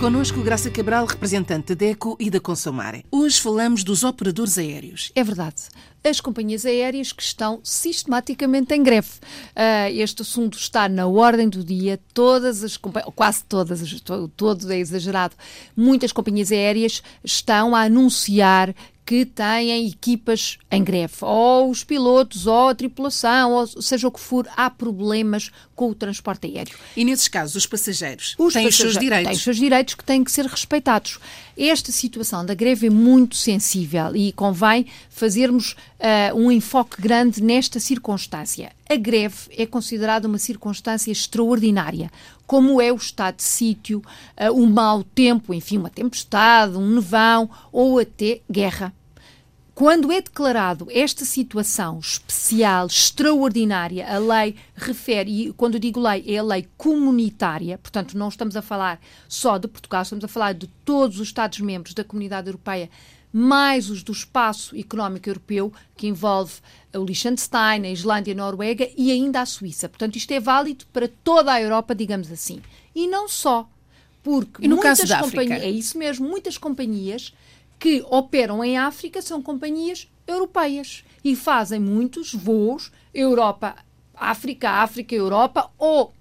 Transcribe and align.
Connosco 0.00 0.40
Graça 0.40 0.70
Cabral, 0.70 1.04
representante 1.04 1.74
da 1.74 1.74
DECO 1.74 2.16
e 2.18 2.30
da 2.30 2.40
Consomare. 2.40 3.04
Hoje 3.10 3.38
falamos 3.38 3.84
dos 3.84 4.02
operadores 4.02 4.56
aéreos. 4.56 5.12
É 5.14 5.22
verdade. 5.22 5.64
As 6.02 6.22
companhias 6.22 6.64
aéreas 6.64 7.12
que 7.12 7.22
estão 7.22 7.60
sistematicamente 7.62 8.72
em 8.72 8.82
greve. 8.82 9.10
Uh, 9.54 9.92
este 9.92 10.22
assunto 10.22 10.56
está 10.56 10.88
na 10.88 11.06
ordem 11.06 11.50
do 11.50 11.62
dia. 11.62 12.00
Todas 12.14 12.64
as 12.64 12.78
quase 12.78 13.44
todas, 13.44 13.82
todo 14.34 14.72
é 14.72 14.78
exagerado. 14.78 15.34
Muitas 15.76 16.12
companhias 16.12 16.50
aéreas 16.50 17.02
estão 17.22 17.76
a 17.76 17.82
anunciar 17.82 18.74
que 19.10 19.24
têm 19.24 19.88
equipas 19.88 20.56
em 20.70 20.84
greve, 20.84 21.14
ou 21.22 21.68
os 21.68 21.82
pilotos, 21.82 22.46
ou 22.46 22.68
a 22.68 22.74
tripulação, 22.76 23.50
ou 23.54 23.66
seja 23.66 24.06
o 24.06 24.12
que 24.12 24.20
for, 24.20 24.46
há 24.56 24.70
problemas 24.70 25.50
com 25.74 25.90
o 25.90 25.94
transporte 25.96 26.46
aéreo. 26.46 26.78
E 26.96 27.04
nesses 27.04 27.26
casos, 27.26 27.56
os 27.56 27.66
passageiros 27.66 28.36
os 28.38 28.54
têm 28.54 28.68
os 28.68 28.76
seus 28.76 28.96
direitos? 28.96 29.26
Têm 29.26 29.36
os 29.36 29.42
seus 29.42 29.56
direitos 29.56 29.94
que 29.94 30.04
têm 30.04 30.22
que 30.22 30.30
ser 30.30 30.46
respeitados. 30.46 31.18
Esta 31.58 31.90
situação 31.90 32.46
da 32.46 32.54
greve 32.54 32.86
é 32.86 32.90
muito 32.90 33.34
sensível 33.34 34.14
e 34.14 34.30
convém 34.30 34.86
fazermos 35.08 35.72
uh, 35.72 36.36
um 36.36 36.52
enfoque 36.52 37.02
grande 37.02 37.42
nesta 37.42 37.80
circunstância. 37.80 38.70
A 38.88 38.94
greve 38.94 39.36
é 39.58 39.66
considerada 39.66 40.28
uma 40.28 40.38
circunstância 40.38 41.10
extraordinária, 41.10 42.12
como 42.46 42.80
é 42.80 42.92
o 42.92 42.96
estado 42.96 43.38
de 43.38 43.42
sítio, 43.42 44.02
uh, 44.40 44.52
o 44.54 44.68
mau 44.68 45.02
tempo, 45.02 45.52
enfim, 45.52 45.78
uma 45.78 45.90
tempestade, 45.90 46.76
um 46.76 46.94
nevão 46.94 47.50
ou 47.72 47.98
até 47.98 48.40
guerra. 48.48 48.94
Quando 49.80 50.12
é 50.12 50.20
declarado 50.20 50.88
esta 50.90 51.24
situação 51.24 51.98
especial, 52.00 52.86
extraordinária, 52.86 54.06
a 54.14 54.18
lei 54.18 54.54
refere, 54.76 55.30
e 55.30 55.52
quando 55.54 55.76
eu 55.76 55.80
digo 55.80 55.98
lei, 55.98 56.22
é 56.26 56.36
a 56.36 56.42
lei 56.42 56.68
comunitária, 56.76 57.78
portanto, 57.78 58.14
não 58.14 58.28
estamos 58.28 58.56
a 58.56 58.60
falar 58.60 59.00
só 59.26 59.56
de 59.56 59.66
Portugal, 59.66 60.02
estamos 60.02 60.22
a 60.22 60.28
falar 60.28 60.52
de 60.52 60.66
todos 60.84 61.18
os 61.18 61.28
Estados-membros 61.28 61.94
da 61.94 62.04
Comunidade 62.04 62.48
Europeia, 62.48 62.90
mais 63.32 63.88
os 63.88 64.02
do 64.02 64.12
Espaço 64.12 64.76
Económico 64.76 65.30
Europeu, 65.30 65.72
que 65.96 66.06
envolve 66.08 66.56
o 66.94 67.02
Liechtenstein, 67.02 67.86
a 67.86 67.90
Islândia, 67.90 68.34
a 68.34 68.36
Noruega 68.36 68.86
e 68.98 69.10
ainda 69.10 69.40
a 69.40 69.46
Suíça. 69.46 69.88
Portanto, 69.88 70.16
isto 70.16 70.30
é 70.32 70.40
válido 70.40 70.84
para 70.92 71.08
toda 71.08 71.54
a 71.54 71.62
Europa, 71.62 71.94
digamos 71.94 72.30
assim. 72.30 72.60
E 72.94 73.06
não 73.06 73.30
só. 73.30 73.66
Porque 74.22 74.62
e 74.62 74.68
no 74.68 74.78
caso 74.78 75.06
da 75.06 75.20
África? 75.20 75.54
É 75.54 75.70
isso 75.70 75.96
mesmo, 75.96 76.28
muitas 76.28 76.58
companhias 76.58 77.32
que 77.80 78.04
operam 78.10 78.62
em 78.62 78.76
África 78.76 79.22
são 79.22 79.42
companhias 79.42 80.06
europeias 80.26 81.02
e 81.24 81.34
fazem 81.34 81.80
muitos 81.80 82.34
voos 82.34 82.92
Europa, 83.12 83.74
África, 84.14 84.70
África, 84.70 85.14
Europa 85.14 85.70
ou 85.78 86.12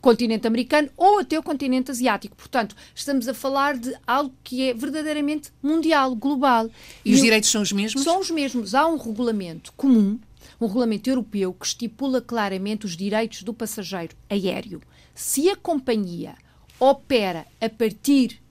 continente 0.00 0.46
americano 0.46 0.88
ou 0.96 1.20
até 1.20 1.38
o 1.38 1.42
continente 1.42 1.90
asiático. 1.90 2.34
Portanto, 2.34 2.74
estamos 2.94 3.28
a 3.28 3.34
falar 3.34 3.76
de 3.76 3.94
algo 4.06 4.34
que 4.42 4.70
é 4.70 4.74
verdadeiramente 4.74 5.52
mundial, 5.62 6.16
global. 6.16 6.68
E, 7.04 7.12
e 7.12 7.14
os 7.14 7.20
direitos 7.20 7.50
são 7.50 7.62
os 7.62 7.70
mesmos? 7.70 8.02
São 8.02 8.18
os 8.18 8.30
mesmos. 8.30 8.74
Há 8.74 8.88
um 8.88 8.96
regulamento 8.96 9.72
comum, 9.74 10.18
um 10.58 10.66
regulamento 10.66 11.08
europeu, 11.08 11.52
que 11.52 11.66
estipula 11.66 12.20
claramente 12.20 12.86
os 12.86 12.96
direitos 12.96 13.42
do 13.42 13.52
passageiro 13.52 14.16
aéreo. 14.28 14.80
Se 15.14 15.50
a 15.50 15.54
companhia 15.54 16.34
opera 16.80 17.46
a 17.60 17.68
partir 17.68 18.41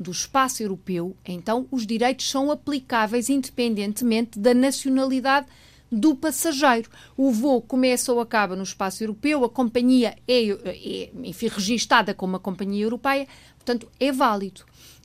do 0.00 0.10
espaço 0.10 0.62
europeu, 0.62 1.14
então 1.26 1.68
os 1.70 1.86
direitos 1.86 2.30
são 2.30 2.50
aplicáveis 2.50 3.28
independentemente 3.28 4.38
da 4.38 4.54
nacionalidade 4.54 5.46
do 5.92 6.14
passageiro. 6.14 6.88
O 7.16 7.30
voo 7.30 7.60
começa 7.60 8.10
ou 8.10 8.18
acaba 8.18 8.56
no 8.56 8.62
espaço 8.62 9.04
europeu, 9.04 9.44
a 9.44 9.50
companhia 9.50 10.16
é, 10.26 10.48
é 10.48 11.10
enfim, 11.22 11.48
registada 11.48 12.14
como 12.14 12.32
uma 12.32 12.38
companhia 12.38 12.84
europeia, 12.84 13.28
portanto, 13.56 13.90
é 14.00 14.10
válido. 14.10 14.62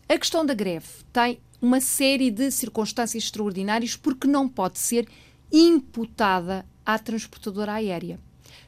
A 0.08 0.18
questão 0.18 0.46
da 0.46 0.54
greve 0.54 0.88
tem 1.12 1.40
uma 1.62 1.82
série 1.82 2.32
de 2.32 2.50
circunstâncias 2.52 3.24
extraordinárias 3.24 3.96
porque 3.98 4.28
não 4.28 4.48
pode 4.48 4.80
ser 4.80 5.08
imputada 5.52 6.66
à 6.86 6.98
transportadora 6.98 7.74
aérea. 7.74 8.20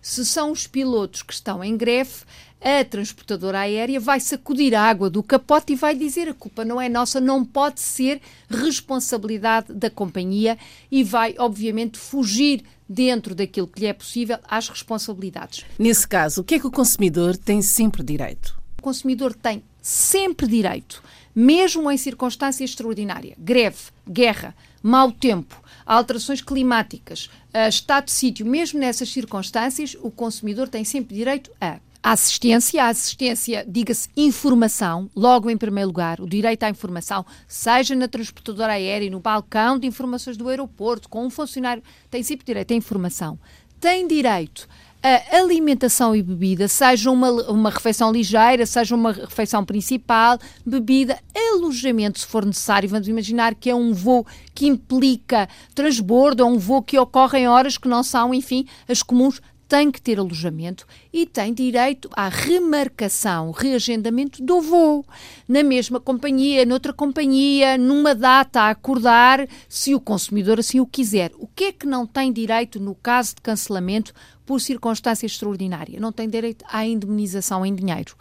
Se 0.02 0.26
são 0.26 0.52
os 0.52 0.68
pilotos 0.68 1.22
que 1.22 1.34
estão 1.34 1.64
em 1.64 1.76
greve, 1.76 2.24
a 2.62 2.84
transportadora 2.84 3.60
aérea 3.60 4.00
vai 4.00 4.20
sacudir 4.20 4.74
a 4.74 4.82
água 4.82 5.10
do 5.10 5.22
capote 5.22 5.74
e 5.74 5.76
vai 5.76 5.96
dizer 5.96 6.28
a 6.28 6.34
culpa 6.34 6.66
não 6.66 6.82
é 6.82 6.90
nossa, 6.90 7.22
não 7.22 7.46
pode 7.46 7.80
ser 7.80 8.20
responsabilidade 8.50 9.74
da 9.74 9.90
companhia 9.90 10.58
e 10.92 11.04
vai, 11.04 11.36
obviamente, 11.38 11.98
fugir 11.98 12.64
dentro 12.90 13.36
daquilo 13.36 13.68
que 13.68 13.82
lhe 13.82 13.86
é 13.86 13.94
possível 13.94 14.38
às 14.48 14.70
responsabilidades. 14.70 15.66
Nesse 15.78 16.08
caso, 16.08 16.42
o 16.42 16.44
que 16.44 16.56
é 16.56 16.60
que 16.60 16.68
o 16.68 16.72
consumidor 16.72 17.38
tem 17.38 17.62
sempre 17.62 18.04
direito? 18.04 18.58
O 18.80 18.82
consumidor 18.82 19.36
tem 19.36 19.64
sempre 19.82 20.48
direito, 20.48 21.04
mesmo 21.36 21.92
em 21.92 21.98
circunstâncias 21.98 22.72
extraordinárias, 22.72 23.36
greve, 23.38 23.78
guerra, 24.10 24.56
mau 24.82 25.12
tempo, 25.12 25.62
alterações 25.88 26.42
climáticas, 26.42 27.30
estado 27.70 28.06
de 28.06 28.12
sítio, 28.12 28.46
mesmo 28.46 28.80
nessas 28.80 29.10
circunstâncias, 29.10 29.96
o 30.02 30.12
consumidor 30.12 30.68
tem 30.68 30.84
sempre 30.84 31.16
direito 31.16 31.50
a 31.60 31.80
a 32.08 32.12
assistência, 32.12 32.86
a 32.86 32.88
assistência, 32.88 33.66
diga-se 33.68 34.08
informação, 34.16 35.10
logo 35.14 35.50
em 35.50 35.58
primeiro 35.58 35.90
lugar, 35.90 36.22
o 36.22 36.26
direito 36.26 36.64
à 36.64 36.70
informação, 36.70 37.26
seja 37.48 37.96
na 37.96 38.08
transportadora 38.08 38.74
aérea, 38.74 39.10
no 39.10 39.20
balcão 39.20 39.78
de 39.78 39.88
informações 39.88 40.38
do 40.38 40.48
aeroporto, 40.48 41.10
com 41.10 41.26
um 41.26 41.30
funcionário, 41.30 41.84
tem 42.10 42.24
sempre 42.24 42.46
direito 42.46 42.72
à 42.72 42.76
informação. 42.76 43.38
Tem 43.80 44.08
direito 44.08 44.70
a 45.02 45.38
alimentação 45.38 46.16
e 46.16 46.22
bebida, 46.22 46.68
seja 46.68 47.12
uma, 47.12 47.30
uma 47.50 47.70
refeição 47.70 48.12
ligeira, 48.12 48.66
seja 48.66 48.96
uma 48.96 49.12
refeição 49.12 49.64
principal, 49.64 50.38
bebida, 50.66 51.18
alojamento 51.36 52.20
se 52.20 52.26
for 52.26 52.46
necessário. 52.46 52.90
Vamos 52.90 53.08
imaginar 53.08 53.56
que 53.56 53.70
é 53.70 53.76
um 53.76 53.94
voo 53.94 54.26
que 54.54 54.68
implica 54.68 55.48
transbordo, 55.74 56.44
ou 56.44 56.52
um 56.52 56.58
voo 56.58 56.82
que 56.82 56.98
ocorre 56.98 57.40
em 57.40 57.48
horas 57.48 57.78
que 57.78 57.88
não 57.88 58.04
são, 58.04 58.34
enfim, 58.34 58.66
as 58.88 59.04
comuns 59.04 59.42
tem 59.68 59.92
que 59.92 60.02
ter 60.02 60.18
alojamento 60.18 60.88
e 61.12 61.26
tem 61.26 61.54
direito 61.54 62.10
à 62.16 62.30
remarcação, 62.30 63.52
reagendamento 63.52 64.42
do 64.42 64.62
voo. 64.62 65.06
Na 65.48 65.62
mesma 65.62 66.00
companhia, 66.00 66.66
noutra 66.66 66.94
companhia, 66.94 67.78
numa 67.78 68.16
data 68.16 68.62
a 68.62 68.70
acordar, 68.70 69.48
se 69.68 69.94
o 69.94 70.00
consumidor 70.00 70.60
assim 70.60 70.80
o 70.80 70.86
quiser. 70.86 71.32
O 71.38 71.48
que 71.48 71.66
é 71.66 71.72
que 71.72 71.86
não 71.86 72.08
tem 72.08 72.32
direito 72.32 72.80
no 72.80 72.96
caso 72.96 73.36
de 73.36 73.42
cancelamento 73.42 74.14
por 74.46 74.62
circunstância 74.62 75.26
extraordinária? 75.26 76.00
Não 76.00 76.12
tem 76.12 76.30
direito 76.30 76.64
à 76.70 76.86
indemnização 76.86 77.66
em 77.66 77.76
dinheiro. 77.76 78.16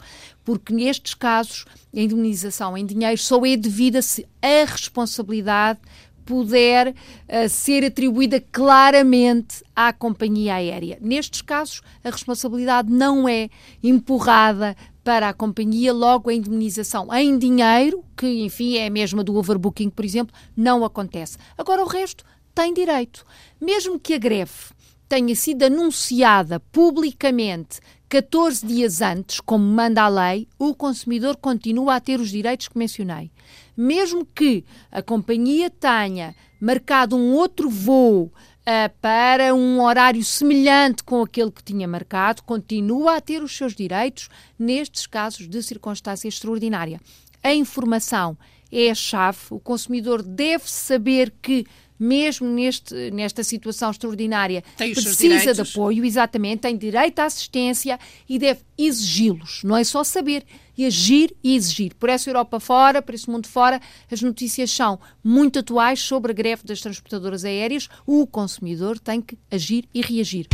Porque 0.45 0.73
nestes 0.73 1.15
casos, 1.15 1.65
a 1.95 2.01
indemnização 2.01 2.77
em 2.77 2.85
dinheiro 2.85 3.19
só 3.19 3.45
é 3.47 3.57
devida 3.57 4.03
se 4.03 4.27
a 4.43 4.65
responsabilidade 4.65 5.81
puder 6.27 6.89
uh, 6.89 7.49
ser 7.49 7.85
atribuída 7.85 8.41
claramente 8.53 9.65
à 9.75 9.93
companhia 9.93 10.57
aérea. 10.57 10.99
Nestes 11.01 11.41
casos, 11.41 11.81
a 12.05 12.11
responsabilidade 12.11 12.93
não 12.93 13.29
é 13.29 13.49
empurrada 13.83 14.77
para 15.05 15.29
a 15.29 15.33
companhia, 15.33 15.93
logo 15.93 16.29
a 16.29 16.35
indemnização 16.35 17.15
em 17.15 17.39
dinheiro, 17.39 18.05
que 18.17 18.45
enfim 18.45 18.77
é 18.77 18.89
a 18.89 18.91
mesma 18.91 19.23
do 19.23 19.37
overbooking, 19.37 19.89
por 19.89 20.05
exemplo, 20.05 20.35
não 20.57 20.85
acontece. 20.85 21.39
Agora 21.57 21.85
o 21.85 21.87
resto 21.87 22.25
tem 22.53 22.75
direito. 22.75 23.25
Mesmo 23.61 24.01
que 24.01 24.15
a 24.15 24.19
greve 24.19 24.75
tenha 25.09 25.35
sido 25.37 25.63
anunciada 25.63 26.59
publicamente 26.59 27.79
14 28.09 28.67
dias 28.67 29.03
antes, 29.03 29.41
como 29.41 29.65
manda 29.65 30.03
a 30.03 30.09
lei, 30.09 30.49
o 30.59 30.75
consumidor 30.75 31.37
continua 31.37 31.97
a 31.97 32.01
ter 32.01 32.21
os 32.21 32.31
direitos 32.31 32.69
que 32.69 32.79
mencionei 32.79 33.31
mesmo 33.77 34.25
que 34.25 34.65
a 34.91 35.03
companhia 35.03 35.69
tenha 35.69 36.35
marcado 36.61 37.17
um 37.17 37.35
outro 37.35 37.69
voo 37.69 38.33
Uh, 38.69 38.91
para 39.01 39.55
um 39.55 39.81
horário 39.81 40.25
semelhante 40.25 41.05
com 41.05 41.23
aquele 41.23 41.53
que 41.53 41.63
tinha 41.63 41.87
marcado, 41.87 42.43
continua 42.43 43.15
a 43.15 43.21
ter 43.21 43.41
os 43.41 43.57
seus 43.57 43.77
direitos 43.77 44.29
nestes 44.59 45.07
casos 45.07 45.47
de 45.47 45.63
circunstância 45.63 46.27
extraordinária. 46.27 47.01
A 47.45 47.55
informação 47.55 48.37
é 48.73 48.91
a 48.91 48.95
chave, 48.97 49.39
o 49.51 49.61
consumidor 49.61 50.21
deve 50.21 50.69
saber 50.69 51.33
que 51.41 51.65
mesmo 51.99 52.49
neste, 52.49 53.11
nesta 53.11 53.43
situação 53.43 53.91
extraordinária, 53.91 54.63
precisa 54.77 55.55
de 55.55 55.61
apoio, 55.61 56.05
exatamente, 56.05 56.61
tem 56.61 56.77
direito 56.77 57.19
à 57.21 57.25
assistência 57.25 57.99
e 58.29 58.39
deve 58.39 58.61
exigi-los. 58.79 59.63
Não 59.65 59.77
é 59.77 59.85
só 59.85 60.05
saber, 60.05 60.45
e 60.77 60.85
agir 60.85 61.35
e 61.43 61.57
exigir. 61.57 61.95
Por 61.95 62.09
essa 62.09 62.29
Europa 62.29 62.61
fora, 62.61 63.01
por 63.01 63.15
esse 63.15 63.31
mundo 63.31 63.49
fora, 63.49 63.81
as 64.11 64.21
notícias 64.21 64.71
são 64.71 64.99
muito 65.25 65.61
atuais 65.61 66.01
sobre 66.01 66.33
a 66.33 66.35
greve 66.35 66.65
das 66.65 66.81
transportadoras 66.81 67.45
aéreas. 67.45 67.89
O 68.07 68.27
consumidor 68.27 68.99
tem 68.99 69.21
que 69.21 69.39
agir 69.51 69.89
e 69.95 70.01
reagir. 70.03 70.47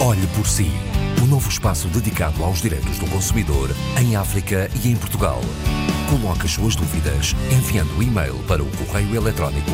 Olhe 0.00 0.26
por 0.36 0.46
si. 0.46 0.66
O 1.20 1.24
um 1.24 1.28
novo 1.28 1.48
espaço 1.48 1.88
dedicado 1.88 2.42
aos 2.42 2.60
direitos 2.60 2.98
do 2.98 3.06
consumidor 3.06 3.70
em 4.00 4.16
África 4.16 4.68
e 4.84 4.88
em 4.88 4.96
Portugal. 4.96 5.40
Coloque 6.12 6.44
as 6.44 6.52
suas 6.52 6.76
dúvidas 6.76 7.34
enviando 7.50 7.96
o 7.96 8.02
e-mail 8.02 8.34
para 8.46 8.62
o 8.62 8.70
correio 8.76 9.16
eletrónico 9.16 9.70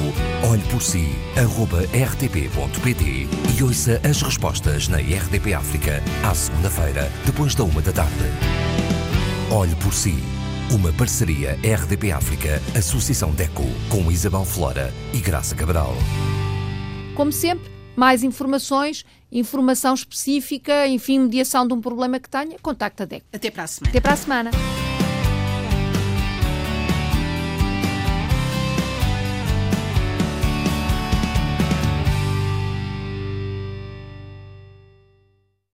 olheporsi.rtp.pt 0.49 3.26
e 3.58 3.62
ouça 3.64 4.00
as 4.08 4.23
respostas 4.23 4.87
na 4.87 4.99
RDP 4.99 5.52
África 5.52 6.00
à 6.23 6.32
segunda-feira, 6.32 7.11
depois 7.26 7.56
da 7.56 7.64
uma 7.64 7.82
da 7.82 7.90
tarde. 7.90 8.12
Olhe 9.50 9.75
por 9.76 9.93
si 9.93 10.14
Uma 10.70 10.93
parceria 10.93 11.58
RDP 11.64 12.12
África, 12.12 12.62
Associação 12.76 13.32
DECO, 13.32 13.64
com 13.88 14.08
Isabel 14.08 14.44
Flora 14.44 14.94
e 15.12 15.19
Graça 15.19 15.56
Cabral. 15.56 15.93
Como 17.17 17.32
sempre, 17.32 17.69
mais 17.96 18.23
informações, 18.23 19.05
informação 19.32 19.93
específica, 19.93 20.87
enfim, 20.87 21.19
mediação 21.19 21.67
de 21.67 21.75
um 21.75 21.81
problema 21.81 22.20
que 22.20 22.29
tenha, 22.29 22.56
contacta 22.61 23.02
a 23.02 23.06
DECO. 23.06 23.26
Até 23.32 23.50
para 23.50 23.64
a 23.64 23.67
semana. 23.67 23.91
Até 23.91 24.00
para 24.00 24.12
a 24.12 24.17
semana. 24.17 24.52